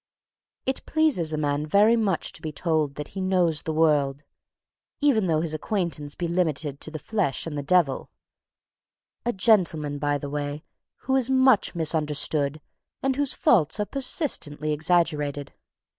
[Sidenote: 0.01 0.65
The 0.65 0.79
"Supreme 0.79 0.79
Conceit"] 0.79 0.81
It 0.81 0.93
pleases 1.13 1.33
a 1.33 1.37
man 1.37 1.67
very 1.67 1.95
much 1.95 2.31
to 2.33 2.41
be 2.41 2.51
told 2.51 2.95
that 2.95 3.09
he 3.09 3.21
"knows 3.21 3.61
the 3.61 3.71
world," 3.73 4.23
even 4.99 5.27
though 5.27 5.41
his 5.41 5.53
acquaintance 5.53 6.15
be 6.15 6.27
limited 6.27 6.81
to 6.81 6.89
the 6.89 6.97
flesh 6.97 7.45
and 7.45 7.55
the 7.55 7.61
devil 7.61 8.09
a 9.27 9.31
gentleman, 9.31 9.99
by 9.99 10.17
the 10.17 10.27
way, 10.31 10.63
who 11.01 11.15
is 11.15 11.29
much 11.29 11.75
misunderstood 11.75 12.61
and 13.03 13.15
whose 13.15 13.33
faults 13.33 13.79
are 13.79 13.85
persistently 13.85 14.73
exaggerated. 14.73 15.53